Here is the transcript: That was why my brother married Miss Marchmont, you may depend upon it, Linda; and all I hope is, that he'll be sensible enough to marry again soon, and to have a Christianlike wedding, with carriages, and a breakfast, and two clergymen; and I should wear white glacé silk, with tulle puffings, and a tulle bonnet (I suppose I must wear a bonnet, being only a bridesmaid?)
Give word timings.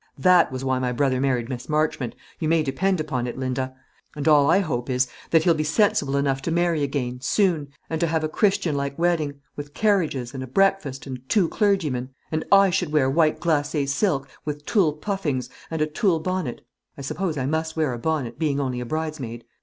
That 0.17 0.51
was 0.51 0.65
why 0.65 0.79
my 0.79 0.91
brother 0.91 1.21
married 1.21 1.47
Miss 1.47 1.69
Marchmont, 1.69 2.15
you 2.39 2.47
may 2.47 2.63
depend 2.63 2.99
upon 2.99 3.27
it, 3.27 3.37
Linda; 3.37 3.75
and 4.15 4.27
all 4.27 4.49
I 4.49 4.57
hope 4.57 4.89
is, 4.89 5.07
that 5.29 5.43
he'll 5.43 5.53
be 5.53 5.63
sensible 5.63 6.17
enough 6.17 6.41
to 6.41 6.49
marry 6.51 6.81
again 6.81 7.21
soon, 7.21 7.67
and 7.87 7.99
to 8.01 8.07
have 8.07 8.23
a 8.23 8.27
Christianlike 8.27 8.97
wedding, 8.97 9.41
with 9.55 9.75
carriages, 9.75 10.33
and 10.33 10.41
a 10.41 10.47
breakfast, 10.47 11.05
and 11.05 11.21
two 11.29 11.47
clergymen; 11.47 12.09
and 12.31 12.43
I 12.51 12.71
should 12.71 12.91
wear 12.91 13.11
white 13.11 13.39
glacé 13.39 13.87
silk, 13.87 14.27
with 14.43 14.65
tulle 14.65 14.93
puffings, 14.93 15.49
and 15.69 15.83
a 15.83 15.85
tulle 15.85 16.19
bonnet 16.19 16.65
(I 16.97 17.01
suppose 17.01 17.37
I 17.37 17.45
must 17.45 17.77
wear 17.77 17.93
a 17.93 17.99
bonnet, 17.99 18.39
being 18.39 18.59
only 18.59 18.79
a 18.79 18.87
bridesmaid?) 18.87 19.43